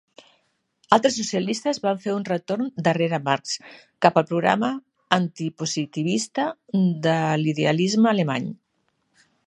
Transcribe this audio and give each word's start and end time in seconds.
Altres 0.95 1.17
socialistes 1.19 1.79
van 1.83 1.99
fer 2.05 2.15
un 2.19 2.25
reton 2.29 2.71
"darrere 2.87 3.19
Marx" 3.27 3.53
cap 4.07 4.19
al 4.23 4.27
programa 4.33 4.73
antipositivista 5.21 6.51
de 7.09 7.17
l'idealisme 7.45 8.15
alemany. 8.15 8.51